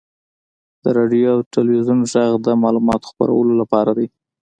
[0.83, 4.07] •د راډیو او تلویزیون ږغ د معلوماتو خپرولو لپاره دی.